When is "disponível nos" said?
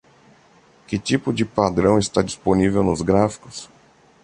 2.23-3.03